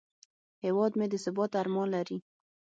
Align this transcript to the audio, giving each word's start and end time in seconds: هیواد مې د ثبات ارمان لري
هیواد 0.63 0.91
مې 0.97 1.05
د 1.09 1.15
ثبات 1.23 1.51
ارمان 1.61 1.87
لري 1.95 2.17